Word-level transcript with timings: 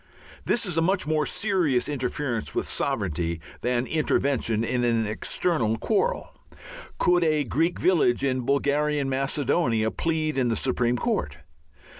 This 0.45 0.65
is 0.65 0.79
a 0.79 0.81
much 0.81 1.05
more 1.05 1.27
serious 1.27 1.87
interference 1.87 2.55
with 2.55 2.67
sovereignty 2.67 3.39
than 3.61 3.85
intervention 3.85 4.63
in 4.63 4.83
an 4.83 5.05
external 5.05 5.77
quarrel. 5.77 6.33
Could 6.97 7.23
a 7.23 7.43
Greek 7.43 7.77
village 7.79 8.23
in 8.23 8.39
Bulgarian 8.41 9.09
Macedonia 9.09 9.91
plead 9.91 10.39
in 10.39 10.47
the 10.47 10.55
Supreme 10.55 10.97
Court? 10.97 11.37